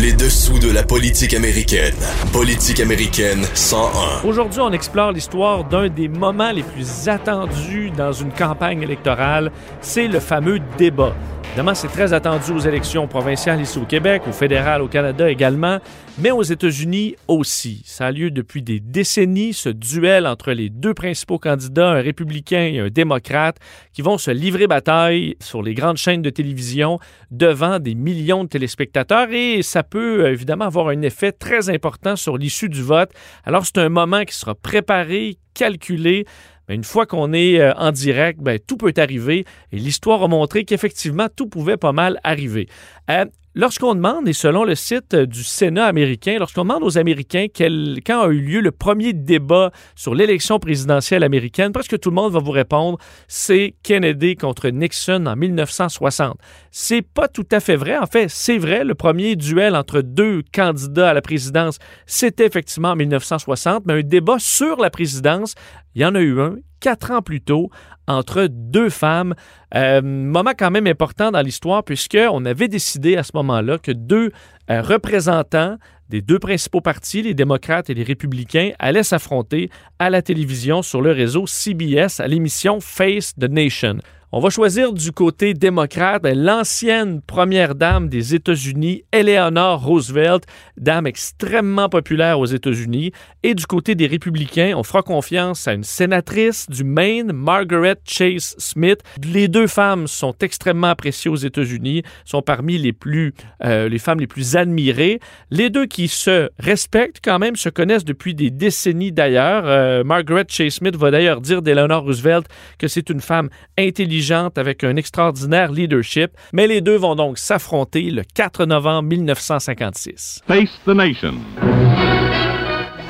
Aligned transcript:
Les 0.00 0.14
dessous 0.14 0.58
de 0.58 0.70
la 0.70 0.84
politique 0.84 1.34
américaine. 1.34 1.94
Politique 2.32 2.80
américaine 2.80 3.42
101. 3.52 4.26
Aujourd'hui, 4.26 4.60
on 4.62 4.72
explore 4.72 5.12
l'histoire 5.12 5.64
d'un 5.64 5.90
des 5.90 6.08
moments 6.08 6.50
les 6.50 6.62
plus 6.62 7.10
attendus 7.10 7.90
dans 7.90 8.10
une 8.10 8.32
campagne 8.32 8.80
électorale. 8.80 9.52
C'est 9.82 10.08
le 10.08 10.18
fameux 10.18 10.60
débat. 10.78 11.14
Évidemment, 11.52 11.74
c'est 11.74 11.88
très 11.88 12.14
attendu 12.14 12.50
aux 12.52 12.60
élections 12.60 13.06
provinciales 13.06 13.60
ici 13.60 13.78
au 13.78 13.84
Québec, 13.84 14.22
au 14.26 14.32
fédéral 14.32 14.80
au 14.80 14.88
Canada 14.88 15.30
également, 15.30 15.80
mais 16.18 16.30
aux 16.30 16.42
États-Unis 16.42 17.16
aussi. 17.28 17.82
Ça 17.84 18.06
a 18.06 18.10
lieu 18.10 18.30
depuis 18.30 18.62
des 18.62 18.80
décennies, 18.80 19.52
ce 19.52 19.68
duel 19.68 20.26
entre 20.26 20.52
les 20.52 20.70
deux 20.70 20.94
principaux 20.94 21.38
candidats, 21.38 21.90
un 21.90 22.00
républicain 22.00 22.70
et 22.72 22.78
un 22.78 22.88
démocrate, 22.88 23.58
qui 23.92 24.00
vont 24.00 24.16
se 24.16 24.30
livrer 24.30 24.66
bataille 24.66 25.36
sur 25.40 25.62
les 25.62 25.74
grandes 25.74 25.98
chaînes 25.98 26.22
de 26.22 26.30
télévision 26.30 26.98
devant 27.30 27.78
des 27.78 27.94
millions 27.94 28.44
de 28.44 28.48
téléspectateurs 28.48 29.28
et 29.30 29.60
ça 29.60 29.81
peut 29.82 30.24
euh, 30.24 30.32
évidemment 30.32 30.66
avoir 30.66 30.88
un 30.88 31.02
effet 31.02 31.32
très 31.32 31.70
important 31.70 32.16
sur 32.16 32.36
l'issue 32.36 32.68
du 32.68 32.82
vote. 32.82 33.10
Alors 33.44 33.64
c'est 33.66 33.78
un 33.78 33.88
moment 33.88 34.24
qui 34.24 34.34
sera 34.34 34.54
préparé, 34.54 35.38
calculé, 35.54 36.26
une 36.68 36.84
fois 36.84 37.06
qu'on 37.06 37.32
est 37.32 37.60
euh, 37.60 37.74
en 37.74 37.92
direct, 37.92 38.40
ben, 38.40 38.58
tout 38.58 38.76
peut 38.76 38.94
arriver 38.96 39.44
et 39.72 39.76
l'histoire 39.76 40.22
a 40.22 40.28
montré 40.28 40.64
qu'effectivement, 40.64 41.28
tout 41.34 41.46
pouvait 41.46 41.76
pas 41.76 41.92
mal 41.92 42.18
arriver. 42.24 42.68
Euh, 43.10 43.26
Lorsqu'on 43.54 43.94
demande, 43.94 44.26
et 44.28 44.32
selon 44.32 44.64
le 44.64 44.74
site 44.74 45.14
du 45.14 45.44
Sénat 45.44 45.84
américain, 45.84 46.38
lorsqu'on 46.38 46.62
demande 46.62 46.82
aux 46.84 46.96
Américains 46.96 47.48
quand 47.52 48.22
a 48.22 48.28
eu 48.28 48.40
lieu 48.40 48.60
le 48.60 48.70
premier 48.70 49.12
débat 49.12 49.72
sur 49.94 50.14
l'élection 50.14 50.58
présidentielle 50.58 51.22
américaine, 51.22 51.70
presque 51.70 51.98
tout 51.98 52.08
le 52.08 52.14
monde 52.14 52.32
va 52.32 52.38
vous 52.38 52.50
répondre, 52.50 52.96
c'est 53.28 53.74
Kennedy 53.82 54.36
contre 54.36 54.70
Nixon 54.70 55.26
en 55.26 55.36
1960. 55.36 56.38
C'est 56.70 57.02
pas 57.02 57.28
tout 57.28 57.46
à 57.52 57.60
fait 57.60 57.76
vrai. 57.76 57.98
En 57.98 58.06
fait, 58.06 58.28
c'est 58.30 58.56
vrai, 58.56 58.84
le 58.84 58.94
premier 58.94 59.36
duel 59.36 59.76
entre 59.76 60.00
deux 60.00 60.42
candidats 60.54 61.10
à 61.10 61.14
la 61.14 61.20
présidence, 61.20 61.78
c'était 62.06 62.46
effectivement 62.46 62.92
en 62.92 62.96
1960, 62.96 63.84
mais 63.84 64.00
un 64.00 64.02
débat 64.02 64.38
sur 64.38 64.78
la 64.78 64.88
présidence, 64.88 65.54
il 65.94 66.00
y 66.00 66.06
en 66.06 66.14
a 66.14 66.20
eu 66.20 66.40
un 66.40 66.56
quatre 66.82 67.12
ans 67.12 67.22
plus 67.22 67.40
tôt 67.40 67.70
entre 68.06 68.48
deux 68.50 68.90
femmes. 68.90 69.34
Euh, 69.74 70.02
moment 70.02 70.52
quand 70.58 70.70
même 70.70 70.86
important 70.86 71.30
dans 71.30 71.40
l'histoire 71.40 71.84
puisqu'on 71.84 72.44
avait 72.44 72.68
décidé 72.68 73.16
à 73.16 73.22
ce 73.22 73.30
moment-là 73.34 73.78
que 73.78 73.92
deux 73.92 74.32
euh, 74.70 74.82
représentants 74.82 75.78
des 76.10 76.20
deux 76.20 76.38
principaux 76.38 76.82
partis, 76.82 77.22
les 77.22 77.32
démocrates 77.32 77.88
et 77.88 77.94
les 77.94 78.02
républicains, 78.02 78.72
allaient 78.78 79.02
s'affronter 79.02 79.70
à 79.98 80.10
la 80.10 80.20
télévision 80.20 80.82
sur 80.82 81.00
le 81.00 81.10
réseau 81.10 81.46
CBS 81.46 82.20
à 82.20 82.28
l'émission 82.28 82.80
Face 82.80 83.32
the 83.34 83.48
Nation. 83.48 83.96
On 84.34 84.40
va 84.40 84.48
choisir 84.48 84.94
du 84.94 85.12
côté 85.12 85.52
démocrate 85.52 86.22
ben, 86.22 86.34
l'ancienne 86.34 87.20
première 87.20 87.74
dame 87.74 88.08
des 88.08 88.34
États-Unis, 88.34 89.04
Eleanor 89.12 89.84
Roosevelt, 89.84 90.46
dame 90.78 91.06
extrêmement 91.06 91.90
populaire 91.90 92.40
aux 92.40 92.46
États-Unis. 92.46 93.12
Et 93.42 93.54
du 93.54 93.66
côté 93.66 93.94
des 93.94 94.06
républicains, 94.06 94.72
on 94.74 94.84
fera 94.84 95.02
confiance 95.02 95.68
à 95.68 95.74
une 95.74 95.84
sénatrice 95.84 96.66
du 96.70 96.82
Maine, 96.82 97.32
Margaret 97.32 97.96
Chase 98.06 98.54
Smith. 98.56 99.00
Les 99.22 99.48
deux 99.48 99.66
femmes 99.66 100.06
sont 100.06 100.34
extrêmement 100.40 100.86
appréciées 100.86 101.30
aux 101.30 101.36
États-Unis, 101.36 102.02
sont 102.24 102.40
parmi 102.40 102.78
les 102.78 102.94
plus, 102.94 103.34
euh, 103.62 103.90
les 103.90 103.98
femmes 103.98 104.20
les 104.20 104.26
plus 104.26 104.56
admirées. 104.56 105.20
Les 105.50 105.68
deux 105.68 105.84
qui 105.84 106.08
se 106.08 106.48
respectent 106.58 107.20
quand 107.22 107.38
même, 107.38 107.56
se 107.56 107.68
connaissent 107.68 108.06
depuis 108.06 108.34
des 108.34 108.48
décennies 108.48 109.12
d'ailleurs. 109.12 109.64
Euh, 109.66 110.04
Margaret 110.04 110.46
Chase 110.48 110.76
Smith 110.76 110.96
va 110.96 111.10
d'ailleurs 111.10 111.42
dire 111.42 111.60
d'Eleanor 111.60 112.04
Roosevelt 112.04 112.46
que 112.78 112.88
c'est 112.88 113.10
une 113.10 113.20
femme 113.20 113.50
intelligente 113.76 114.21
avec 114.30 114.84
un 114.84 114.96
extraordinaire 114.96 115.72
leadership, 115.72 116.32
mais 116.52 116.66
les 116.66 116.80
deux 116.80 116.96
vont 116.96 117.14
donc 117.14 117.38
s'affronter 117.38 118.10
le 118.10 118.22
4 118.34 118.64
novembre 118.66 119.08
1956. 119.08 120.42
Face 120.46 120.70
the 120.84 120.94
nation. 120.94 121.34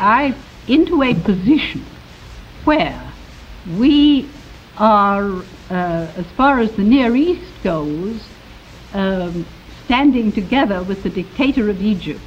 I 0.00 0.34
into 0.68 1.02
a 1.02 1.14
position 1.14 1.82
where 2.64 3.00
we 3.78 4.26
are, 4.78 5.42
uh, 5.70 6.06
as 6.16 6.26
far 6.36 6.60
as 6.60 6.72
the 6.72 6.82
Near 6.82 7.14
East 7.14 7.52
goes, 7.62 8.20
um, 8.94 9.44
standing 9.84 10.32
together 10.32 10.82
with 10.82 11.02
the 11.02 11.10
dictator 11.10 11.68
of 11.68 11.82
Egypt 11.82 12.20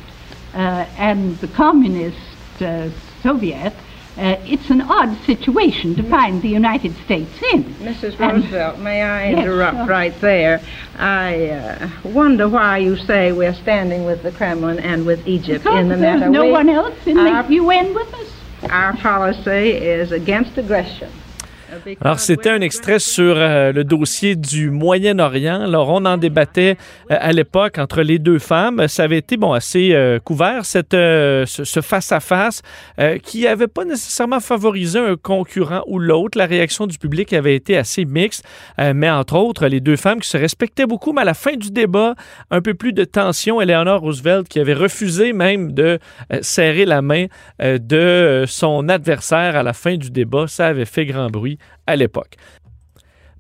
uh, 0.54 0.86
and 0.98 1.38
the 1.40 1.48
communist 1.48 2.18
uh, 2.62 2.90
Soviet 3.24 3.74
uh, 4.18 4.38
it's 4.46 4.70
an 4.70 4.82
odd 4.82 5.18
situation 5.26 5.94
to 5.96 6.04
find 6.04 6.42
the 6.42 6.48
United 6.48 6.96
States 7.04 7.32
in. 7.54 7.64
Mrs. 7.64 8.18
Roosevelt, 8.18 8.76
and, 8.76 8.84
may 8.84 9.02
I 9.02 9.34
interrupt 9.34 9.78
yes, 9.78 9.90
right 9.90 10.22
there? 10.22 10.62
I 10.98 11.50
uh, 11.50 11.90
wonder 12.06 12.48
why 12.48 12.78
you 12.78 12.96
say 12.96 13.34
we're 13.34 13.54
standing 13.54 14.06
with 14.06 14.24
the 14.24 14.32
Kremlin 14.32 14.80
and 14.80 15.06
with 15.06 15.28
Egypt 15.28 15.64
because 15.64 15.80
in 15.80 15.90
the 15.90 15.98
there's 15.98 16.20
matter. 16.22 16.32
no 16.32 16.46
we, 16.46 16.52
one 16.52 16.70
else 16.70 16.96
in 17.06 17.18
our, 17.18 17.44
the 17.44 17.56
UN 17.56 17.94
with 17.94 18.14
us. 18.14 18.32
Our 18.70 18.96
policy 18.96 19.72
is 19.72 20.14
against 20.14 20.58
aggression. 20.58 21.12
Alors, 22.02 22.20
c'était 22.20 22.50
un 22.50 22.62
extrait 22.62 23.00
sur 23.00 23.36
euh, 23.38 23.72
le 23.72 23.84
dossier 23.84 24.36
du 24.36 24.70
Moyen-Orient. 24.70 25.62
Alors, 25.62 25.90
on 25.90 26.06
en 26.06 26.18
débattait 26.18 26.78
euh, 27.12 27.18
à 27.20 27.32
l'époque 27.32 27.78
entre 27.78 28.02
les 28.02 28.20
deux 28.20 28.40
femmes. 28.40 28.88
Ça 28.88 29.04
avait 29.04 29.18
été, 29.18 29.38
bon, 29.38 29.54
assez 29.54 29.94
euh, 29.94 30.20
couvert, 30.20 30.66
cette, 30.66 30.92
ce 30.94 31.82
face-à-face 31.82 32.62
qui 33.24 33.44
n'avait 33.44 33.68
pas 33.68 33.86
nécessairement 33.86 34.40
favorisé 34.40 35.00
un 35.00 35.16
concurrent 35.16 35.84
ou 35.88 36.00
l'autre. 36.00 36.38
La 36.38 36.46
réaction 36.46 36.88
du 36.88 36.98
public 36.98 37.34
avait 37.34 37.56
été 37.56 37.78
assez 37.78 38.06
mixte. 38.06 38.44
mais 38.78 39.10
entre 39.10 39.36
autres, 39.36 39.68
les 39.68 39.80
deux 39.80 39.96
femmes 39.96 40.20
qui 40.20 40.30
se 40.30 40.38
respectaient 40.38 40.86
beaucoup, 40.86 41.14
mais 41.14 41.22
à 41.22 41.26
la 41.26 41.34
fin 41.34 41.56
du 41.56 41.72
débat, 41.72 42.16
un 42.52 42.62
peu 42.62 42.74
plus 42.74 42.94
de 42.94 43.04
tension. 43.04 43.62
Eleanor 43.62 44.02
Roosevelt 44.02 44.48
qui 44.48 44.60
avait 44.60 44.74
refusé 44.74 45.34
même 45.34 45.72
de 45.72 46.00
serrer 46.42 46.86
la 46.86 47.02
main 47.02 47.26
de 47.62 48.46
son 48.48 48.90
adversaire 48.90 49.56
à 49.56 49.64
la 49.64 49.74
fin 49.74 49.96
du 49.96 50.12
débat. 50.12 50.46
Ça 50.48 50.68
avait 50.68 50.86
fait 50.86 51.06
grand 51.06 51.30
bruit 51.30 51.55
à 51.88 51.96
l'époque. 51.96 52.38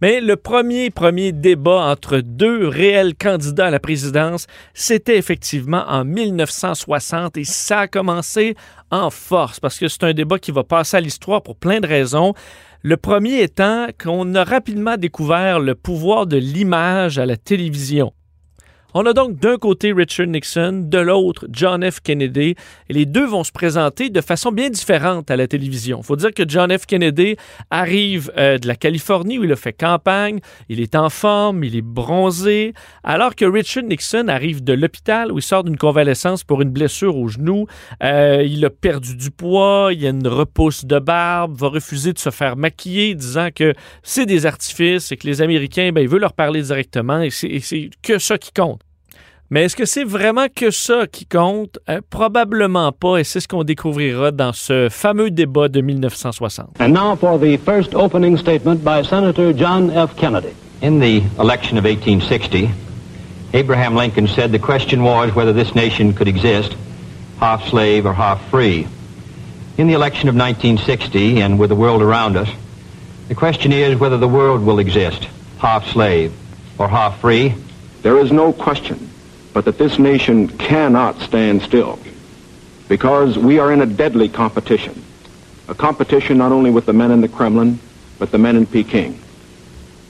Mais 0.01 0.19
le 0.19 0.35
premier 0.35 0.89
premier 0.89 1.31
débat 1.31 1.85
entre 1.85 2.19
deux 2.19 2.67
réels 2.67 3.15
candidats 3.15 3.67
à 3.67 3.71
la 3.71 3.79
présidence, 3.79 4.45
c'était 4.73 5.17
effectivement 5.17 5.85
en 5.87 6.03
1960 6.03 7.37
et 7.37 7.45
ça 7.45 7.79
a 7.81 7.87
commencé 7.87 8.55
en 8.91 9.09
force 9.09 9.61
parce 9.61 9.79
que 9.79 9.87
c'est 9.87 10.03
un 10.03 10.13
débat 10.13 10.37
qui 10.37 10.51
va 10.51 10.63
passer 10.63 10.97
à 10.97 11.01
l'histoire 11.01 11.41
pour 11.41 11.55
plein 11.55 11.79
de 11.79 11.87
raisons. 11.87 12.33
Le 12.81 12.97
premier 12.97 13.41
étant 13.41 13.87
qu'on 13.97 14.35
a 14.35 14.43
rapidement 14.43 14.97
découvert 14.97 15.59
le 15.59 15.75
pouvoir 15.75 16.27
de 16.27 16.37
l'image 16.37 17.17
à 17.17 17.25
la 17.25 17.37
télévision. 17.37 18.11
On 18.97 19.05
a 19.05 19.11
donc 19.11 19.37
d'un 19.41 19.57
côté 19.57 19.91
Richard 19.91 20.27
Nixon, 20.27 20.85
de 20.85 20.99
l'autre 20.99 21.47
John 21.51 21.83
F. 21.91 21.99
Kennedy, 21.99 22.55
et 22.87 22.93
les 22.93 23.05
deux 23.05 23.25
vont 23.25 23.43
se 23.43 23.51
présenter 23.51 24.09
de 24.09 24.21
façon 24.21 24.53
bien 24.53 24.69
différente 24.69 25.29
à 25.29 25.35
la 25.35 25.49
télévision. 25.49 26.01
Faut 26.01 26.15
dire 26.15 26.33
que 26.33 26.43
John 26.47 26.71
F. 26.71 26.85
Kennedy 26.85 27.35
arrive 27.69 28.31
euh, 28.37 28.57
de 28.57 28.69
la 28.69 28.77
Californie 28.77 29.37
où 29.37 29.43
il 29.43 29.51
a 29.51 29.57
fait 29.57 29.73
campagne, 29.73 30.39
il 30.69 30.79
est 30.79 30.95
en 30.95 31.09
forme, 31.09 31.65
il 31.65 31.75
est 31.75 31.81
bronzé, 31.81 32.73
alors 33.03 33.35
que 33.35 33.43
Richard 33.43 33.83
Nixon 33.83 34.29
arrive 34.29 34.63
de 34.63 34.71
l'hôpital 34.71 35.29
où 35.29 35.39
il 35.39 35.41
sort 35.41 35.65
d'une 35.65 35.75
convalescence 35.75 36.45
pour 36.45 36.61
une 36.61 36.69
blessure 36.69 37.17
au 37.17 37.27
genou, 37.27 37.67
euh, 38.01 38.45
il 38.47 38.63
a 38.63 38.69
perdu 38.69 39.17
du 39.17 39.29
poids, 39.29 39.89
il 39.91 40.05
a 40.05 40.11
une 40.11 40.25
repousse 40.25 40.85
de 40.85 40.99
barbe, 40.99 41.53
va 41.57 41.67
refuser 41.67 42.13
de 42.13 42.19
se 42.19 42.29
faire 42.29 42.55
maquiller, 42.55 43.13
disant 43.13 43.49
que 43.53 43.73
c'est 44.03 44.25
des 44.25 44.45
artifices 44.45 45.11
et 45.11 45.17
que 45.17 45.27
les 45.27 45.41
Américains, 45.41 45.91
ben, 45.93 45.99
il 45.99 46.07
veut 46.07 46.17
leur 46.17 46.31
parler 46.31 46.61
directement 46.61 47.21
et 47.21 47.29
c'est 47.29 47.89
que 48.01 48.19
ça 48.19 48.37
qui 48.37 48.53
compte. 48.53 48.84
Mais 49.51 49.65
est-ce 49.65 49.75
que 49.75 49.85
c'est 49.85 50.03
vraiment 50.03 50.47
que 50.53 50.71
ça 50.71 51.05
qui 51.05 51.27
compte? 51.27 51.77
Euh, 51.87 52.01
probablement 52.09 52.91
pas, 52.91 53.17
et 53.17 53.23
c'est 53.23 53.39
ce 53.39 53.47
qu'on 53.47 53.63
découvrira 53.63 54.31
dans 54.31 54.53
ce 54.53 54.89
fameux 54.89 55.29
débat 55.29 55.67
de 55.67 55.81
1960. 55.81 56.81
And 56.81 56.89
now 56.89 57.15
for 57.15 57.37
the 57.37 57.55
first 57.57 57.93
opening 57.93 58.37
statement 58.37 58.77
by 58.83 59.03
Senator 59.07 59.53
John 59.55 59.91
F. 59.91 60.15
Kennedy. 60.15 60.55
In 60.81 60.99
the 60.99 61.21
election 61.39 61.77
of 61.77 61.85
1860, 61.85 62.71
Abraham 63.53 63.95
Lincoln 63.95 64.27
said 64.27 64.51
the 64.51 64.57
question 64.57 65.03
was 65.03 65.35
whether 65.35 65.53
this 65.53 65.75
nation 65.75 66.11
could 66.11 66.27
exist, 66.27 66.75
half 67.39 67.63
slave 67.67 68.07
or 68.07 68.13
half 68.13 68.41
free. 68.49 68.87
In 69.77 69.85
the 69.85 69.93
election 69.93 70.27
of 70.27 70.35
1960, 70.35 71.41
and 71.41 71.59
with 71.59 71.69
the 71.69 71.75
world 71.75 72.01
around 72.01 72.35
us, 72.35 72.49
the 73.27 73.35
question 73.35 73.71
is 73.71 73.95
whether 73.99 74.17
the 74.17 74.27
world 74.27 74.65
will 74.65 74.79
exist, 74.79 75.27
half 75.59 75.85
slave 75.85 76.33
or 76.79 76.87
half 76.87 77.19
free. 77.21 77.53
There 78.01 78.17
is 78.17 78.31
no 78.31 78.51
question 78.51 79.11
but 79.55 79.63
that 79.63 79.77
this 79.77 79.97
nation 79.97 80.49
cannot 80.49 81.17
stand 81.21 81.61
still 81.61 81.97
because 82.89 83.37
we 83.37 83.57
are 83.57 83.71
in 83.71 83.79
a 83.79 83.85
deadly 83.85 84.27
competition, 84.27 85.01
a 85.69 85.73
competition 85.73 86.37
not 86.37 86.51
only 86.51 86.69
with 86.69 86.85
the 86.85 86.91
men 86.91 87.09
in 87.09 87.21
the 87.21 87.29
Kremlin, 87.29 87.79
but 88.19 88.31
the 88.31 88.37
men 88.37 88.57
in 88.57 88.65
Peking. 88.65 89.17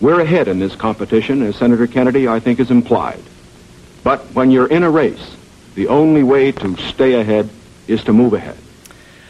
We're 0.01 0.19
ahead 0.19 0.47
in 0.47 0.57
this 0.57 0.75
competition, 0.75 1.43
as 1.43 1.55
Senator 1.57 1.85
Kennedy, 1.85 2.27
I 2.27 2.39
think, 2.39 2.57
has 2.57 2.71
implied. 2.71 3.21
But 4.03 4.21
when 4.33 4.49
you're 4.49 4.65
in 4.65 4.81
a 4.81 4.89
race, 4.89 5.35
the 5.75 5.89
only 5.89 6.23
way 6.23 6.51
to 6.51 6.75
stay 6.77 7.13
ahead 7.13 7.47
is 7.87 8.03
to 8.05 8.13
move 8.13 8.33
ahead. 8.33 8.57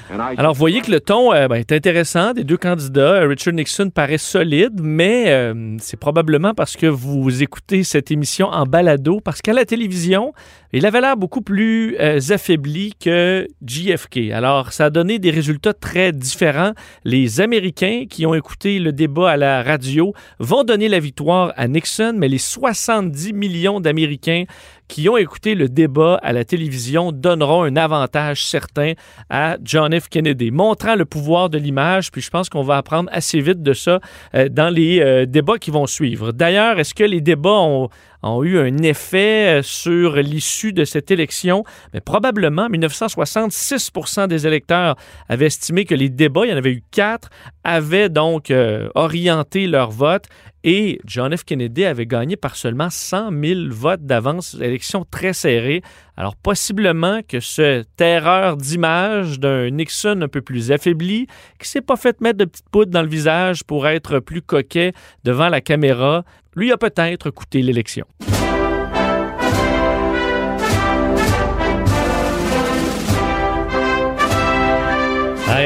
Alors, 0.10 0.54
vous 0.54 0.60
voyez 0.60 0.82
que 0.82 0.92
le 0.92 1.00
ton 1.00 1.34
euh, 1.34 1.48
ben, 1.48 1.56
est 1.56 1.72
intéressant 1.72 2.34
des 2.34 2.44
deux 2.44 2.58
candidats. 2.58 3.22
Euh, 3.22 3.28
Richard 3.28 3.54
Nixon 3.54 3.90
paraît 3.90 4.18
solide, 4.18 4.80
mais 4.82 5.26
euh, 5.30 5.78
c'est 5.80 6.00
probablement 6.00 6.54
parce 6.54 6.76
que 6.76 6.86
vous 6.86 7.42
écoutez 7.42 7.84
cette 7.84 8.12
émission 8.12 8.48
en 8.48 8.66
balado, 8.66 9.20
parce 9.20 9.42
qu'à 9.42 9.54
la 9.54 9.66
télévision, 9.66 10.34
il 10.74 10.86
avait 10.86 11.02
l'air 11.02 11.18
beaucoup 11.18 11.42
plus 11.42 11.98
affaibli 11.98 12.94
que 13.00 13.48
JFK. 13.66 14.32
Alors, 14.34 14.74
ça 14.74 14.86
a 14.86 14.90
donné 14.90 15.20
des 15.20 15.32
résultats 15.32 15.74
très 15.74 16.12
différents. 16.12 16.74
Les 17.04 17.42
Américains 17.42 18.06
qui 18.10 18.26
ont 18.26 18.34
écouté 18.34 18.80
le 18.80 18.92
débat 18.92 19.32
à 19.32 19.38
la 19.38 19.64
radio 19.64 20.14
vont 20.40 20.64
donner 20.64 20.90
la 20.90 21.00
victoire 21.00 21.54
à 21.56 21.68
Nixon, 21.68 22.14
mais 22.16 22.28
les 22.28 22.38
70 22.38 23.34
millions 23.34 23.80
d'Américains 23.80 24.44
qui 24.88 25.10
ont 25.10 25.18
écouté 25.18 25.56
le 25.56 25.70
débat 25.70 26.20
à 26.22 26.34
la 26.34 26.46
télévision 26.46 27.12
donneront 27.12 27.64
un 27.64 27.76
avantage 27.76 28.46
certain 28.46 28.94
à 29.30 29.58
John 29.64 29.98
F. 30.00 30.10
Kennedy, 30.10 30.52
montrant 30.52 30.96
le 30.96 31.06
pouvoir 31.06 31.50
de 31.50 31.58
l'image. 31.58 32.12
Puis 32.12 32.22
je 32.22 32.30
pense 32.30 32.50
qu'on 32.50 32.64
va 32.64 32.78
apprendre 32.78 33.10
assez 33.12 33.40
vite 33.40 33.62
de 33.64 33.74
ça 33.74 34.00
euh, 34.36 34.50
dans 34.50 34.70
les 34.70 35.02
euh, 35.02 35.26
débats 35.26 35.58
qui 35.58 35.72
vont 35.72 35.88
suivre. 35.88 36.32
D'ailleurs, 36.32 36.80
est-ce 36.80 36.94
que 36.94 37.04
les 37.04 37.22
débats 37.22 37.50
ont, 37.50 37.90
ont 38.24 38.44
eu 38.44 38.58
un 38.58 38.78
effet 38.80 39.60
euh, 39.60 39.64
sur 39.64 40.16
l'issue 40.16 40.74
de 40.74 40.86
cette 40.86 41.12
élection? 41.12 41.64
Mais 41.94 42.02
probablement, 42.02 42.64
en 42.64 42.70
1966% 42.70 44.28
des 44.28 44.48
électeurs 44.48 44.96
avaient 45.30 45.48
estimé 45.48 45.86
que 45.86 45.96
les 45.96 46.10
débats, 46.10 46.46
il 46.46 46.50
y 46.50 46.54
en 46.54 46.58
avait 46.58 46.72
eu 46.72 46.84
quatre, 46.92 47.30
avaient 47.64 48.10
donc 48.10 48.54
orienté 48.96 49.68
leur 49.68 49.92
vote 49.92 50.26
et 50.68 51.00
John 51.06 51.38
F. 51.38 51.44
Kennedy 51.44 51.86
avait 51.86 52.08
gagné 52.08 52.38
par 52.38 52.56
seulement 52.56 52.90
100 52.90 53.30
000 53.40 53.60
votes 53.70 54.04
d'avance, 54.04 54.56
élection 54.60 55.06
très 55.10 55.32
serrée. 55.32 55.84
Alors 56.18 56.36
possiblement 56.36 57.22
que 57.28 57.40
cette 57.40 58.00
erreur 58.00 58.58
d'image 58.58 59.40
d'un 59.40 59.70
Nixon 59.70 60.22
un 60.22 60.28
peu 60.28 60.42
plus 60.42 60.72
affaibli, 60.72 61.28
qui 61.60 61.68
s'est 61.68 61.82
pas 61.82 61.98
fait 61.98 62.22
mettre 62.22 62.40
de 62.40 62.46
petites 62.46 62.70
poudres 62.70 62.92
dans 62.92 63.02
le 63.02 63.10
visage 63.10 63.64
pour 63.64 63.88
être 63.88 64.20
plus 64.20 64.42
coquet 64.42 64.94
devant 65.24 65.50
la 65.50 65.62
caméra, 65.62 66.24
lui 66.56 66.72
a 66.72 66.78
peut-être 66.78 67.30
coûté 67.32 67.62
l'élection. 67.62 68.06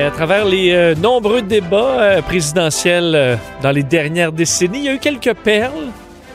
à 0.09 0.11
travers 0.11 0.45
les 0.45 0.71
euh, 0.71 0.95
nombreux 0.95 1.41
débats 1.41 2.01
euh, 2.01 2.21
présidentiels 2.21 3.13
euh, 3.15 3.35
dans 3.61 3.71
les 3.71 3.83
dernières 3.83 4.31
décennies, 4.31 4.79
il 4.79 4.83
y 4.85 4.89
a 4.89 4.93
eu 4.93 4.99
quelques 4.99 5.33
perles, 5.35 5.87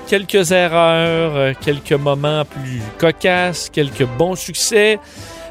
quelques 0.07 0.53
erreurs, 0.53 1.57
quelques 1.61 1.93
moments 1.93 2.45
plus 2.45 2.81
cocasses, 2.99 3.71
quelques 3.71 4.07
bons 4.19 4.37
succès. 4.37 4.99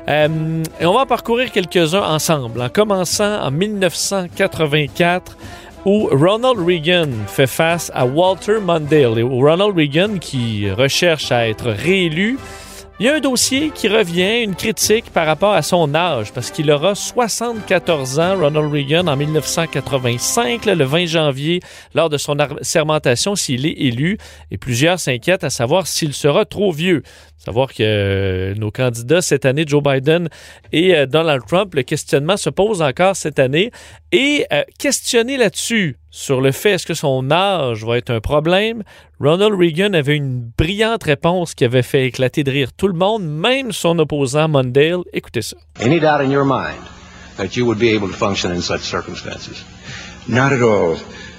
et 0.07 0.85
on 0.85 0.93
va 0.93 1.05
parcourir 1.05 1.51
quelques-uns 1.51 2.03
ensemble, 2.03 2.61
en 2.61 2.69
commençant 2.69 3.41
en 3.41 3.51
1984 3.51 5.37
où 5.85 6.07
Ronald 6.11 6.59
Reagan 6.65 7.09
fait 7.27 7.47
face 7.47 7.91
à 7.93 8.05
Walter 8.05 8.59
Mondale. 8.59 9.19
Et 9.19 9.23
Ronald 9.23 9.75
Reagan 9.75 10.17
qui 10.19 10.69
recherche 10.71 11.31
à 11.31 11.47
être 11.47 11.69
réélu 11.69 12.37
il 13.03 13.07
y 13.07 13.09
a 13.09 13.15
un 13.15 13.19
dossier 13.19 13.69
qui 13.69 13.89
revient, 13.89 14.43
une 14.43 14.55
critique 14.55 15.09
par 15.11 15.25
rapport 15.25 15.51
à 15.51 15.61
son 15.61 15.93
âge, 15.93 16.31
parce 16.31 16.51
qu'il 16.51 16.71
aura 16.71 16.95
74 16.95 18.17
ans, 18.17 18.39
Ronald 18.39 18.71
Reagan, 18.71 19.07
en 19.07 19.17
1985, 19.17 20.65
le 20.67 20.85
20 20.85 21.05
janvier, 21.07 21.59
lors 21.95 22.07
de 22.07 22.17
son 22.17 22.37
sermentation, 22.61 23.35
s'il 23.35 23.65
est 23.65 23.73
élu, 23.73 24.17
et 24.51 24.57
plusieurs 24.57 25.01
s'inquiètent 25.01 25.43
à 25.43 25.49
savoir 25.49 25.85
s'il 25.85 26.13
sera 26.13 26.45
trop 26.45 26.71
vieux. 26.71 27.03
Savoir 27.39 27.73
que 27.73 27.83
euh, 27.83 28.55
nos 28.55 28.71
candidats 28.71 29.21
cette 29.21 29.43
année, 29.43 29.65
Joe 29.67 29.83
Biden 29.83 30.29
et 30.71 30.95
euh, 30.95 31.05
Donald 31.05 31.43
Trump, 31.45 31.75
le 31.75 31.83
questionnement 31.83 32.37
se 32.37 32.49
pose 32.49 32.81
encore 32.81 33.17
cette 33.17 33.37
année. 33.37 33.71
Et 34.13 34.45
euh, 34.53 34.63
questionner 34.79 35.35
là-dessus, 35.35 35.97
sur 36.13 36.41
le 36.41 36.51
fait 36.51 36.73
est-ce 36.73 36.85
que 36.85 36.93
son 36.93 37.31
âge 37.31 37.83
va 37.83 37.97
être 37.97 38.11
un 38.11 38.21
problème, 38.21 38.83
Ronald 39.19 39.55
Reagan 39.57 39.93
avait 39.93 40.15
une 40.15 40.51
brillante 40.55 41.03
réponse 41.03 41.55
qui 41.55 41.65
avait 41.65 41.81
fait 41.81 42.05
éclater 42.05 42.43
de 42.43 42.51
rire 42.51 42.69
tout 42.71 42.87
le 42.87 42.93
monde, 42.93 43.23
même 43.25 43.71
son 43.71 43.97
opposant 43.97 44.47
Mondale. 44.47 45.01
Écoutez 45.11 45.41
ça. 45.41 45.57
Any 45.81 45.99
doubt 45.99 46.21
in 46.21 46.29
your 46.29 46.45
mind 46.45 46.83
that 47.37 47.57
you 47.57 47.65
would 47.65 47.79
be 47.79 47.89
able 47.95 48.07
to 48.07 48.13
function 48.13 48.51
in 48.51 48.61
such 48.61 48.81
circumstances? 48.81 49.65
Not 50.27 50.53
at 50.53 50.61
all. 50.61 50.97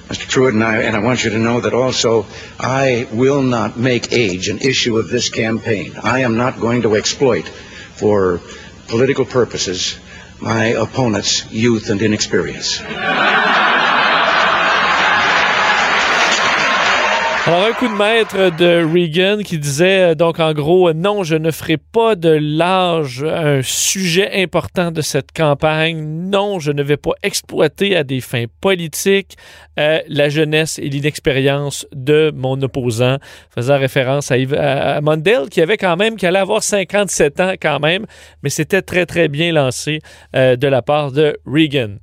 Mr. 0.08 0.26
Truitt, 0.28 0.54
and 0.54 0.64
I, 0.64 0.82
and 0.82 0.96
I 0.96 0.98
want 0.98 1.22
you 1.22 1.30
to 1.30 1.38
know 1.38 1.60
that 1.60 1.72
also 1.72 2.26
I 2.58 3.06
will 3.12 3.42
not 3.42 3.78
make 3.78 4.12
age 4.12 4.48
an 4.48 4.58
issue 4.58 4.98
of 4.98 5.08
this 5.08 5.30
campaign. 5.30 5.92
I 6.02 6.24
am 6.24 6.36
not 6.36 6.58
going 6.58 6.82
to 6.82 6.96
exploit 6.96 7.46
for 7.46 8.40
political 8.88 9.24
purposes 9.24 9.96
my 10.40 10.74
opponent's 10.74 11.50
youth 11.52 11.90
and 11.90 12.02
inexperience. 12.02 12.82
Alors, 17.46 17.66
un 17.66 17.72
coup 17.74 17.88
de 17.88 17.92
maître 17.92 18.56
de 18.56 18.90
Reagan 18.90 19.42
qui 19.42 19.58
disait 19.58 20.12
euh, 20.12 20.14
donc 20.14 20.40
en 20.40 20.54
gros, 20.54 20.94
non, 20.94 21.24
je 21.24 21.36
ne 21.36 21.50
ferai 21.50 21.76
pas 21.76 22.14
de 22.16 22.30
l'âge 22.30 23.22
un 23.22 23.60
sujet 23.62 24.42
important 24.42 24.90
de 24.90 25.02
cette 25.02 25.30
campagne. 25.30 26.02
Non, 26.02 26.58
je 26.58 26.72
ne 26.72 26.82
vais 26.82 26.96
pas 26.96 27.10
exploiter 27.22 27.96
à 27.96 28.02
des 28.02 28.22
fins 28.22 28.46
politiques 28.62 29.36
euh, 29.78 30.00
la 30.08 30.30
jeunesse 30.30 30.78
et 30.78 30.88
l'inexpérience 30.88 31.86
de 31.92 32.32
mon 32.34 32.62
opposant, 32.62 33.18
faisant 33.54 33.78
référence 33.78 34.30
à, 34.30 34.36
à, 34.36 35.02
Mondale 35.02 35.50
qui 35.50 35.60
avait 35.60 35.76
quand 35.76 35.98
même, 35.98 36.16
qui 36.16 36.24
allait 36.24 36.38
avoir 36.38 36.62
57 36.62 37.40
ans 37.40 37.52
quand 37.60 37.78
même, 37.78 38.06
mais 38.42 38.48
c'était 38.48 38.80
très 38.80 39.04
très 39.04 39.28
bien 39.28 39.52
lancé 39.52 39.98
euh, 40.34 40.56
de 40.56 40.66
la 40.66 40.80
part 40.80 41.12
de 41.12 41.36
Reagan. 41.44 41.96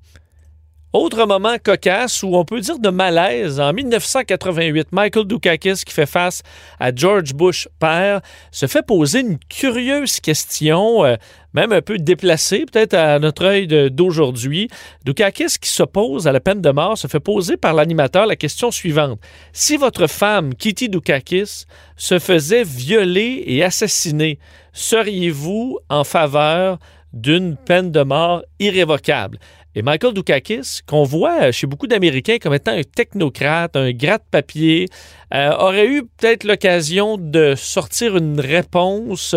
Autre 0.94 1.26
moment 1.26 1.56
cocasse 1.64 2.22
où 2.22 2.36
on 2.36 2.44
peut 2.44 2.60
dire 2.60 2.78
de 2.78 2.90
malaise, 2.90 3.62
en 3.62 3.72
1988, 3.72 4.90
Michael 4.92 5.26
Dukakis, 5.26 5.86
qui 5.86 5.94
fait 5.94 6.06
face 6.06 6.44
à 6.82 6.94
George 6.94 7.34
Bush 7.34 7.70
père, 7.80 8.20
se 8.52 8.68
fait 8.68 8.86
poser 8.86 9.22
une 9.22 9.38
curieuse 9.40 10.20
question, 10.20 11.06
euh, 11.06 11.16
même 11.54 11.72
un 11.72 11.82
peu 11.82 11.98
déplacée, 11.98 12.66
peut-être 12.70 12.94
à 12.94 13.20
notre 13.20 13.46
œil 13.46 13.68
d'aujourd'hui. 13.90 14.68
Dukakis, 15.06 15.60
qui 15.62 15.70
s'oppose 15.70 16.28
à 16.28 16.34
la 16.34 16.42
peine 16.42 16.60
de 16.60 16.72
mort, 16.72 16.98
se 16.98 17.08
fait 17.08 17.22
poser 17.22 17.56
par 17.56 17.74
l'animateur 17.74 18.26
la 18.26 18.36
question 18.36 18.70
suivante. 18.70 19.22
Si 19.54 19.78
votre 19.78 20.08
femme, 20.08 20.54
Kitty 20.54 20.90
Dukakis, 20.90 21.68
se 21.96 22.20
faisait 22.20 22.66
violer 22.66 23.44
et 23.48 23.64
assassiner, 23.64 24.40
seriez-vous 24.74 25.80
en 25.88 26.04
faveur 26.04 26.80
d'une 27.14 27.56
peine 27.56 27.92
de 27.92 28.04
mort 28.04 28.44
irrévocable? 28.60 29.38
Et 29.74 29.84
Michael 29.84 30.14
Dukakis, 30.14 30.82
qu'on 30.86 31.04
voit 31.04 31.54
chez 31.54 31.66
beaucoup 31.66 31.88
d'Américains 31.88 32.40
comme 32.42 32.54
étant 32.54 32.74
un 32.74 32.84
technocrate, 32.84 33.78
un 33.78 33.92
gratte-papier, 33.92 34.90
euh, 35.34 35.52
aurait 35.52 35.88
eu 35.88 36.04
peut-être 36.04 36.44
l'occasion 36.44 37.18
de 37.18 37.56
sortir 37.56 38.18
une 38.18 38.42
réponse 38.42 39.34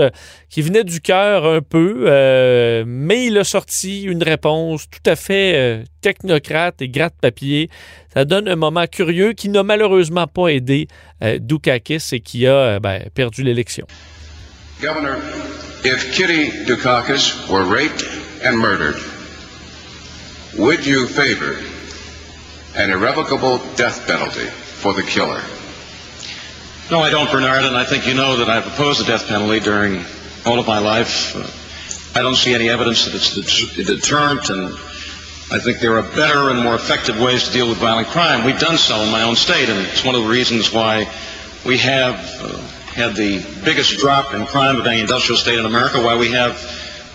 qui 0.50 0.60
venait 0.60 0.82
du 0.82 1.00
cœur 1.00 1.46
un 1.46 1.60
peu, 1.60 2.06
euh, 2.08 2.82
mais 2.84 3.26
il 3.26 3.38
a 3.38 3.44
sorti 3.44 4.02
une 4.02 4.24
réponse 4.24 4.90
tout 4.90 5.08
à 5.08 5.14
fait 5.14 5.52
euh, 5.54 5.84
technocrate 6.00 6.82
et 6.82 6.88
gratte-papier. 6.88 7.70
Ça 8.12 8.24
donne 8.24 8.48
un 8.48 8.56
moment 8.56 8.86
curieux 8.88 9.34
qui 9.34 9.48
n'a 9.48 9.62
malheureusement 9.62 10.26
pas 10.26 10.48
aidé 10.48 10.88
Dukakis 11.22 12.08
et 12.12 12.20
qui 12.20 12.46
a 12.46 12.80
ben, 12.80 13.04
perdu 13.14 13.44
l'élection. 13.44 13.86
Governor, 14.80 15.16
if 15.84 16.12
Kitty 16.12 16.66
Dukakis 16.66 17.48
were 17.48 17.64
raped 17.64 18.04
and 18.44 18.58
murdered, 18.58 18.96
Would 20.58 20.86
you 20.86 21.08
favor 21.08 21.58
an 22.76 22.90
irrevocable 22.90 23.58
death 23.74 24.06
penalty 24.06 24.46
for 24.46 24.92
the 24.92 25.02
killer? 25.02 25.42
No, 26.92 27.00
I 27.00 27.10
don't, 27.10 27.28
Bernard, 27.28 27.64
and 27.64 27.76
I 27.76 27.84
think 27.84 28.06
you 28.06 28.14
know 28.14 28.36
that 28.36 28.48
I've 28.48 28.64
opposed 28.64 29.00
the 29.00 29.04
death 29.04 29.26
penalty 29.26 29.58
during 29.58 30.04
all 30.46 30.60
of 30.60 30.66
my 30.68 30.78
life. 30.78 31.34
I 32.16 32.22
don't 32.22 32.36
see 32.36 32.54
any 32.54 32.68
evidence 32.68 33.04
that 33.04 33.14
it's 33.16 33.78
a 33.78 33.82
deterrent, 33.82 34.48
and 34.48 34.72
I 35.50 35.58
think 35.58 35.80
there 35.80 35.98
are 35.98 36.02
better 36.14 36.50
and 36.50 36.62
more 36.62 36.76
effective 36.76 37.20
ways 37.20 37.48
to 37.48 37.52
deal 37.52 37.68
with 37.68 37.78
violent 37.78 38.06
crime. 38.08 38.44
We've 38.44 38.60
done 38.60 38.78
so 38.78 38.94
in 39.00 39.10
my 39.10 39.22
own 39.22 39.34
state, 39.34 39.68
and 39.68 39.84
it's 39.84 40.04
one 40.04 40.14
of 40.14 40.22
the 40.22 40.28
reasons 40.28 40.72
why 40.72 41.10
we 41.66 41.78
have 41.78 42.14
uh, 42.40 42.58
had 42.94 43.16
the 43.16 43.44
biggest 43.64 43.98
drop 43.98 44.34
in 44.34 44.46
crime 44.46 44.76
of 44.76 44.86
any 44.86 45.00
industrial 45.00 45.36
state 45.36 45.58
in 45.58 45.66
America, 45.66 46.00
why 46.00 46.16
we 46.16 46.30
have 46.30 46.54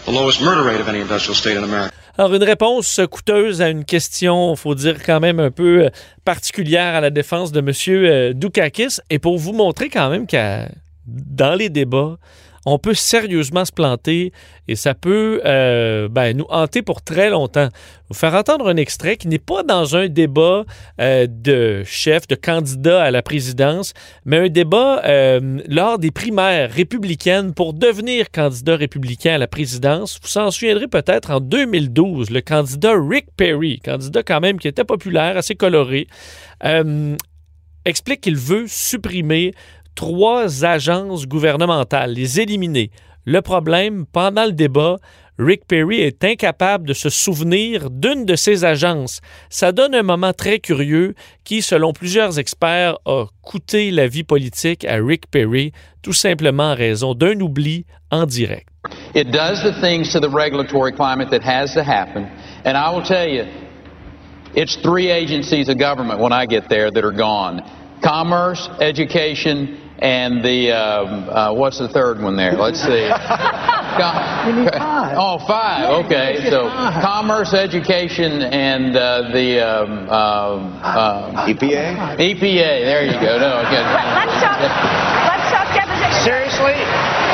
the 0.04 0.12
lowest 0.12 0.42
murder 0.42 0.64
rate 0.64 0.82
of 0.82 0.90
any 0.90 1.00
industrial 1.00 1.36
state 1.36 1.56
in 1.56 1.64
America. 1.64 1.96
Alors, 2.20 2.36
une 2.36 2.44
réponse 2.44 3.00
coûteuse 3.10 3.62
à 3.62 3.70
une 3.70 3.86
question, 3.86 4.54
faut 4.58 4.76
dire 4.76 5.02
quand 5.02 5.22
même 5.22 5.40
un 5.40 5.52
peu 5.52 5.86
euh, 5.86 5.90
particulière 6.26 6.96
à 6.96 7.00
la 7.00 7.12
défense 7.12 7.54
de 7.54 7.60
M. 7.60 7.72
Euh, 7.88 8.34
Dukakis. 8.34 8.98
Et 9.10 9.20
pour 9.20 9.38
vous 9.38 9.54
montrer 9.54 9.88
quand 9.88 10.10
même 10.10 10.28
que 10.28 10.66
dans 11.08 11.56
les 11.56 11.70
débats, 11.70 12.18
on 12.66 12.78
peut 12.80 12.94
sérieusement 12.94 13.66
se 13.66 13.72
planter 13.72 14.32
et 14.68 14.76
ça 14.76 14.94
peut 14.94 15.42
euh, 15.46 16.08
ben, 16.10 16.36
nous 16.36 16.46
hanter 16.50 16.82
pour 16.82 17.02
très 17.02 17.30
longtemps. 17.30 17.70
Vous 18.10 18.16
faire 18.16 18.34
entendre 18.34 18.68
un 18.68 18.76
extrait 18.76 19.18
qui 19.18 19.28
n'est 19.28 19.40
pas 19.40 19.64
dans 19.64 19.96
un 19.96 20.08
débat 20.08 20.66
euh, 21.00 21.28
de 21.30 21.84
chef, 21.86 22.28
de 22.28 22.36
candidat 22.36 23.04
à 23.04 23.12
la 23.12 23.22
présidence, 23.22 23.94
mais 24.26 24.38
un 24.38 24.50
débat 24.50 25.02
euh, 25.06 25.60
lors 25.68 26.00
des 26.00 26.12
primaires 26.12 26.72
républicaines 26.72 27.54
pour 27.54 27.74
devenir 27.74 28.32
candidat 28.32 28.76
républicain 28.76 29.36
à 29.36 29.38
la 29.38 29.48
présidence. 29.48 30.20
Vous 30.22 30.28
s'en 30.28 30.52
souviendrez 30.52 30.88
peut-être 30.88 31.32
en 31.32 31.40
2012, 31.40 32.30
le 32.30 32.42
candidat 32.42 32.94
Rick 32.96 33.28
Perry, 33.38 33.80
candidat 33.80 34.24
quand 34.24 34.40
même 34.40 34.60
qui 34.60 34.68
était 34.68 34.84
populaire, 34.84 35.38
assez 35.38 35.56
coloré, 35.56 36.08
explique 37.86 38.22
qu'il 38.22 38.36
veut 38.36 38.66
supprimer 38.68 39.54
trois 40.00 40.64
agences 40.64 41.28
gouvernementales, 41.28 42.14
les 42.14 42.40
éliminer. 42.40 42.90
Le 43.26 43.42
problème, 43.42 44.06
pendant 44.06 44.46
le 44.46 44.54
débat, 44.54 44.96
Rick 45.38 45.68
Perry 45.68 46.00
est 46.00 46.24
incapable 46.24 46.88
de 46.88 46.94
se 46.94 47.10
souvenir 47.10 47.90
d'une 47.90 48.24
de 48.24 48.38
ces 48.38 48.64
agences. 48.64 49.20
Ça 49.50 49.74
donne 49.74 49.94
un 49.94 50.04
moment 50.04 50.32
très 50.32 50.60
curieux 50.60 51.16
qui, 51.44 51.62
selon 51.62 51.92
plusieurs 51.92 52.40
experts, 52.40 52.96
a 53.06 53.26
coûté 53.42 53.92
la 53.92 54.08
vie 54.08 54.24
politique 54.24 54.86
à 54.86 54.96
Rick 55.06 55.30
Perry, 55.30 55.74
tout 56.02 56.14
simplement 56.14 56.72
en 56.72 56.76
raison 56.76 57.14
d'un 57.14 57.38
oubli 57.42 57.86
en 58.10 58.26
direct. 58.26 58.70
It 59.16 59.32
does 59.32 59.62
the 59.64 59.74
things 59.82 60.14
to 60.14 60.22
the 60.22 60.34
regulatory 60.34 60.94
climate 60.94 61.30
that 61.32 61.44
has 61.44 61.74
to 61.74 61.84
happen, 61.84 62.26
and 62.64 62.78
I 62.78 62.90
will 62.96 63.04
tell 63.04 63.28
you, 63.28 63.44
it's 64.56 64.78
three 64.78 65.12
agencies 65.12 65.68
of 65.68 65.78
government 65.78 66.22
when 66.22 66.32
I 66.32 66.46
get 66.46 66.70
there 66.70 66.90
that 66.90 67.04
are 67.04 67.12
commerce, 68.02 68.70
education, 68.80 69.89
and 70.00 70.44
the 70.44 70.72
um, 70.72 71.30
uh, 71.30 71.54
what's 71.54 71.80
the 71.80 71.88
third 71.88 72.22
one 72.22 72.36
there? 72.36 72.54
Let's 72.54 72.80
see. 72.80 72.88
you 74.48 74.56
need 74.56 74.72
five. 74.74 75.16
Oh, 75.18 75.40
five. 75.46 76.06
Okay, 76.06 76.50
so 76.50 76.68
commerce, 77.02 77.54
education, 77.54 78.42
and 78.42 78.96
uh, 78.96 79.30
the 79.32 79.60
um, 79.60 80.08
uh, 80.10 81.48
EPA. 81.48 82.18
EPA. 82.18 82.86
There 82.88 83.06
you 83.06 83.14
go. 83.14 83.38
No, 83.40 83.60
okay. 83.68 83.84
Let's 83.84 84.40
talk. 84.42 84.60
Let's 84.60 85.52
talk 85.52 85.68
deposition. 85.76 86.24
Seriously. 86.24 87.29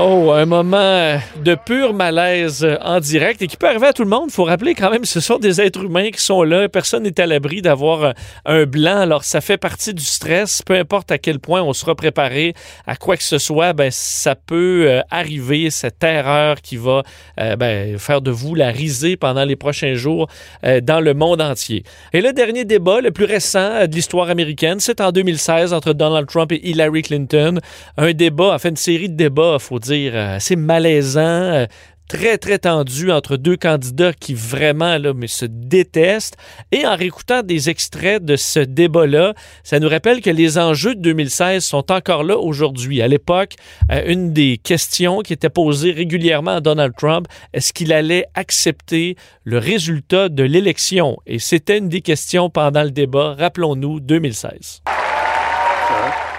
Oh, 0.00 0.30
un 0.30 0.46
moment 0.46 1.18
de 1.42 1.56
pur 1.56 1.92
malaise 1.92 2.64
en 2.82 3.00
direct 3.00 3.42
et 3.42 3.48
qui 3.48 3.56
peut 3.56 3.66
arriver 3.66 3.88
à 3.88 3.92
tout 3.92 4.04
le 4.04 4.08
monde. 4.08 4.26
Il 4.28 4.32
faut 4.32 4.44
rappeler 4.44 4.76
quand 4.76 4.92
même, 4.92 5.04
ce 5.04 5.18
sont 5.18 5.38
des 5.38 5.60
êtres 5.60 5.82
humains 5.82 6.10
qui 6.12 6.20
sont 6.20 6.44
là. 6.44 6.68
Personne 6.68 7.02
n'est 7.02 7.18
à 7.18 7.26
l'abri 7.26 7.62
d'avoir 7.62 8.14
un 8.44 8.64
blanc. 8.64 9.00
Alors, 9.00 9.24
ça 9.24 9.40
fait 9.40 9.56
partie 9.56 9.94
du 9.94 10.04
stress. 10.04 10.62
Peu 10.62 10.74
importe 10.74 11.10
à 11.10 11.18
quel 11.18 11.40
point 11.40 11.62
on 11.62 11.72
sera 11.72 11.96
préparé 11.96 12.54
à 12.86 12.94
quoi 12.94 13.16
que 13.16 13.24
ce 13.24 13.38
soit, 13.38 13.72
ben, 13.72 13.90
ça 13.90 14.36
peut 14.36 14.84
euh, 14.86 15.00
arriver, 15.10 15.68
cette 15.70 16.04
erreur 16.04 16.60
qui 16.60 16.76
va 16.76 17.02
euh, 17.40 17.56
ben, 17.56 17.98
faire 17.98 18.20
de 18.20 18.30
vous 18.30 18.54
la 18.54 18.68
risée 18.68 19.16
pendant 19.16 19.44
les 19.44 19.56
prochains 19.56 19.94
jours 19.94 20.28
euh, 20.64 20.80
dans 20.80 21.00
le 21.00 21.12
monde 21.12 21.40
entier. 21.40 21.82
Et 22.12 22.20
le 22.20 22.32
dernier 22.32 22.64
débat, 22.64 23.00
le 23.00 23.10
plus 23.10 23.24
récent 23.24 23.84
de 23.88 23.92
l'histoire 23.92 24.30
américaine, 24.30 24.78
c'est 24.78 25.00
en 25.00 25.10
2016 25.10 25.72
entre 25.72 25.92
Donald 25.92 26.28
Trump 26.28 26.52
et 26.52 26.68
Hillary 26.68 27.02
Clinton. 27.02 27.58
Un 27.96 28.12
débat, 28.12 28.54
enfin 28.54 28.68
une 28.68 28.76
série 28.76 29.08
de 29.08 29.16
débats, 29.16 29.58
faut 29.58 29.80
dire, 29.80 29.87
euh, 29.92 30.36
assez 30.36 30.56
malaisant, 30.56 31.20
euh, 31.20 31.66
très, 32.08 32.38
très 32.38 32.58
tendu 32.58 33.12
entre 33.12 33.36
deux 33.36 33.56
candidats 33.56 34.12
qui 34.12 34.34
vraiment 34.34 34.98
là, 34.98 35.12
mais 35.14 35.26
se 35.26 35.44
détestent. 35.44 36.36
Et 36.72 36.86
en 36.86 36.96
réécoutant 36.96 37.42
des 37.42 37.70
extraits 37.70 38.24
de 38.24 38.36
ce 38.36 38.60
débat-là, 38.60 39.34
ça 39.62 39.78
nous 39.78 39.88
rappelle 39.88 40.20
que 40.22 40.30
les 40.30 40.58
enjeux 40.58 40.94
de 40.94 41.02
2016 41.02 41.64
sont 41.64 41.92
encore 41.92 42.24
là 42.24 42.38
aujourd'hui. 42.38 43.02
À 43.02 43.08
l'époque, 43.08 43.54
euh, 43.92 44.02
une 44.06 44.32
des 44.32 44.58
questions 44.58 45.20
qui 45.20 45.34
était 45.34 45.50
posée 45.50 45.92
régulièrement 45.92 46.56
à 46.56 46.60
Donald 46.60 46.94
Trump, 46.96 47.28
est-ce 47.52 47.72
qu'il 47.72 47.92
allait 47.92 48.26
accepter 48.34 49.16
le 49.44 49.58
résultat 49.58 50.28
de 50.28 50.42
l'élection? 50.42 51.18
Et 51.26 51.38
c'était 51.38 51.78
une 51.78 51.88
des 51.88 52.00
questions 52.00 52.50
pendant 52.50 52.82
le 52.82 52.90
débat, 52.90 53.34
rappelons-nous, 53.38 54.00
2016. 54.00 54.82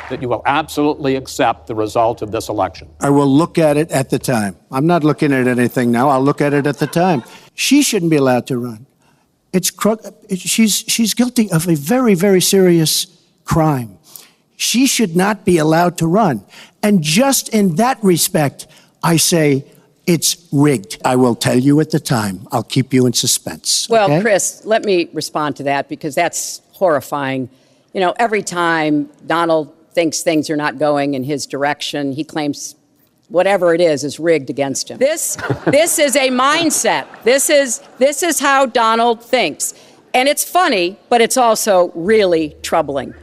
That 0.09 0.21
you 0.21 0.29
will 0.29 0.41
absolutely 0.45 1.15
accept 1.15 1.67
the 1.67 1.75
result 1.75 2.21
of 2.21 2.31
this 2.31 2.49
election? 2.49 2.89
I 2.99 3.09
will 3.09 3.27
look 3.27 3.57
at 3.57 3.77
it 3.77 3.91
at 3.91 4.09
the 4.09 4.19
time. 4.19 4.55
I'm 4.71 4.87
not 4.87 5.03
looking 5.03 5.31
at 5.33 5.47
anything 5.47 5.91
now. 5.91 6.09
I'll 6.09 6.23
look 6.23 6.41
at 6.41 6.53
it 6.53 6.67
at 6.67 6.77
the 6.77 6.87
time. 6.87 7.23
She 7.53 7.81
shouldn't 7.81 8.11
be 8.11 8.17
allowed 8.17 8.47
to 8.47 8.57
run. 8.57 8.85
It's 9.51 9.71
she's 10.35 10.83
she's 10.87 11.13
guilty 11.13 11.51
of 11.51 11.67
a 11.67 11.75
very 11.75 12.13
very 12.13 12.41
serious 12.41 13.07
crime. 13.45 13.97
She 14.57 14.85
should 14.85 15.15
not 15.15 15.45
be 15.45 15.57
allowed 15.57 15.97
to 15.99 16.07
run. 16.07 16.43
And 16.83 17.01
just 17.01 17.49
in 17.49 17.75
that 17.75 17.97
respect, 18.03 18.67
I 19.01 19.17
say 19.17 19.65
it's 20.05 20.47
rigged. 20.51 21.01
I 21.05 21.15
will 21.15 21.35
tell 21.35 21.57
you 21.57 21.79
at 21.79 21.91
the 21.91 21.99
time. 21.99 22.47
I'll 22.51 22.63
keep 22.63 22.93
you 22.93 23.05
in 23.05 23.13
suspense. 23.13 23.87
Well, 23.89 24.11
okay? 24.11 24.21
Chris, 24.21 24.65
let 24.65 24.83
me 24.83 25.09
respond 25.13 25.55
to 25.57 25.63
that 25.63 25.87
because 25.87 26.13
that's 26.15 26.61
horrifying. 26.73 27.49
You 27.93 28.01
know, 28.01 28.13
every 28.17 28.43
time 28.43 29.09
Donald 29.25 29.73
thinks 29.93 30.21
things 30.21 30.49
are 30.49 30.55
not 30.55 30.77
going 30.77 31.13
in 31.13 31.23
his 31.23 31.45
direction. 31.45 32.11
He 32.11 32.23
claims 32.23 32.75
whatever 33.29 33.73
it 33.73 33.81
is 33.81 34.03
is 34.03 34.19
rigged 34.19 34.49
against 34.49 34.89
him. 34.89 34.97
This 34.97 35.37
this 35.65 35.99
is 35.99 36.15
a 36.15 36.29
mindset. 36.29 37.05
This 37.23 37.49
is 37.49 37.81
this 37.97 38.23
is 38.23 38.39
how 38.39 38.65
Donald 38.65 39.23
thinks. 39.23 39.73
And 40.13 40.27
it's 40.27 40.43
funny, 40.43 40.97
but 41.09 41.21
it's 41.21 41.37
also 41.37 41.91
really 41.93 42.55
troubling. 42.63 43.13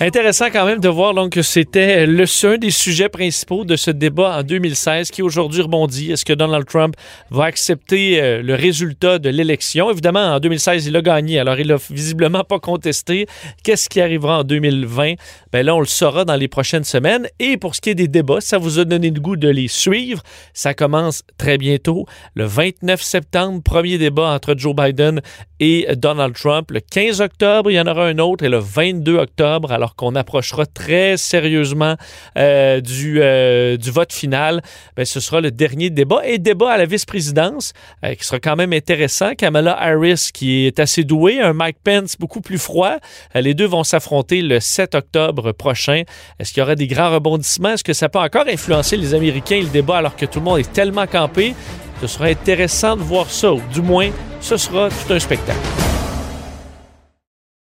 Intéressant 0.00 0.46
quand 0.52 0.66
même 0.66 0.80
de 0.80 0.88
voir 0.88 1.14
donc, 1.14 1.32
que 1.32 1.42
c'était 1.42 2.06
le 2.06 2.24
un 2.44 2.58
des 2.58 2.70
sujets 2.70 3.08
principaux 3.08 3.64
de 3.64 3.76
ce 3.76 3.90
débat 3.90 4.38
en 4.38 4.42
2016 4.42 5.10
qui 5.10 5.22
aujourd'hui 5.22 5.62
rebondit. 5.62 6.12
Est-ce 6.12 6.24
que 6.24 6.32
Donald 6.32 6.66
Trump 6.66 6.94
va 7.30 7.44
accepter 7.44 8.20
euh, 8.20 8.42
le 8.42 8.54
résultat 8.54 9.18
de 9.18 9.28
l'élection? 9.28 9.90
Évidemment, 9.90 10.34
en 10.34 10.40
2016, 10.40 10.86
il 10.86 10.96
a 10.96 11.02
gagné, 11.02 11.38
alors 11.38 11.58
il 11.58 11.68
n'a 11.68 11.76
visiblement 11.90 12.44
pas 12.44 12.58
contesté. 12.58 13.26
Qu'est-ce 13.62 13.88
qui 13.88 14.00
arrivera 14.00 14.40
en 14.40 14.44
2020? 14.44 15.14
Ben 15.52 15.64
là, 15.64 15.74
on 15.74 15.80
le 15.80 15.86
saura 15.86 16.24
dans 16.24 16.36
les 16.36 16.48
prochaines 16.48 16.84
semaines. 16.84 17.28
Et 17.38 17.56
pour 17.56 17.74
ce 17.74 17.80
qui 17.80 17.90
est 17.90 17.94
des 17.94 18.08
débats, 18.08 18.40
ça 18.40 18.58
vous 18.58 18.78
a 18.78 18.84
donné 18.84 19.10
le 19.10 19.20
goût 19.20 19.36
de 19.36 19.48
les 19.48 19.68
suivre. 19.68 20.22
Ça 20.52 20.74
commence 20.74 21.22
très 21.38 21.58
bientôt, 21.58 22.06
le 22.34 22.44
29 22.44 23.00
septembre, 23.02 23.62
premier 23.62 23.98
débat 23.98 24.30
entre 24.30 24.54
Joe 24.56 24.74
Biden 24.74 25.20
et 25.60 25.86
Donald 25.96 26.34
Trump. 26.34 26.70
Le 26.70 26.80
15 26.80 27.20
octobre, 27.20 27.70
il 27.70 27.74
y 27.74 27.80
en 27.80 27.86
aura 27.86 28.06
un 28.06 28.18
autre 28.18 28.44
et 28.44 28.48
le 28.48 28.58
22 28.58 29.16
octobre, 29.16 29.61
alors 29.70 29.94
qu'on 29.94 30.14
approchera 30.16 30.66
très 30.66 31.16
sérieusement 31.16 31.96
euh, 32.36 32.80
du, 32.80 33.20
euh, 33.20 33.76
du 33.76 33.90
vote 33.90 34.12
final, 34.12 34.62
ben, 34.96 35.04
ce 35.04 35.20
sera 35.20 35.40
le 35.40 35.50
dernier 35.50 35.90
débat 35.90 36.26
et 36.26 36.38
débat 36.38 36.72
à 36.72 36.78
la 36.78 36.86
vice-présidence 36.86 37.72
euh, 38.04 38.14
qui 38.14 38.24
sera 38.24 38.40
quand 38.40 38.56
même 38.56 38.72
intéressant. 38.72 39.34
Kamala 39.34 39.78
Harris 39.78 40.30
qui 40.32 40.66
est 40.66 40.80
assez 40.80 41.04
douée, 41.04 41.40
un 41.40 41.52
Mike 41.52 41.78
Pence 41.84 42.16
beaucoup 42.18 42.40
plus 42.40 42.58
froid. 42.58 42.96
les 43.34 43.54
deux 43.54 43.66
vont 43.66 43.84
s'affronter 43.84 44.42
le 44.42 44.58
7 44.58 44.94
octobre 44.94 45.52
prochain. 45.52 46.02
Est-ce 46.38 46.52
qu'il 46.52 46.60
y 46.60 46.62
aura 46.62 46.74
des 46.74 46.86
grands 46.86 47.12
rebondissements? 47.12 47.70
Est-ce 47.70 47.84
que 47.84 47.92
ça 47.92 48.08
peut 48.08 48.18
encore 48.18 48.46
influencer 48.48 48.96
les 48.96 49.14
Américains 49.14 49.60
le 49.60 49.68
débat 49.68 49.98
alors 49.98 50.16
que 50.16 50.26
tout 50.26 50.38
le 50.38 50.44
monde 50.46 50.58
est 50.58 50.72
tellement 50.72 51.06
campé? 51.06 51.54
Ce 52.00 52.06
sera 52.08 52.24
intéressant 52.24 52.96
de 52.96 53.02
voir 53.02 53.30
ça, 53.30 53.52
du 53.72 53.80
moins, 53.80 54.10
ce 54.40 54.56
sera 54.56 54.88
tout 54.88 55.12
un 55.12 55.20
spectacle. 55.20 55.91